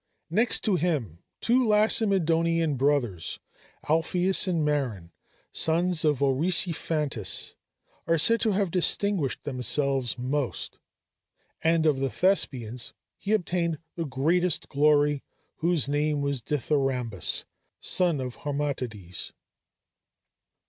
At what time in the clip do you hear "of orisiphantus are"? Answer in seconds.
6.03-8.17